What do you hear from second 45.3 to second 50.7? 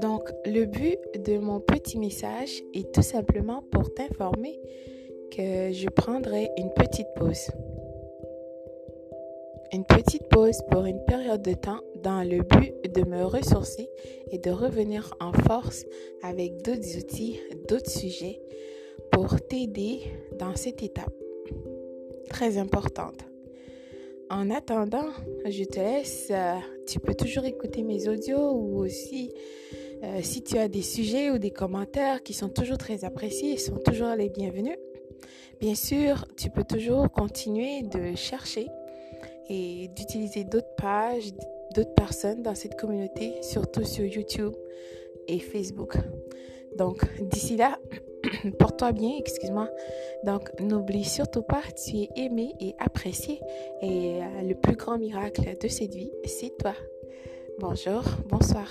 Facebook. Donc, d'ici là, porte-toi bien, excuse-moi. Donc,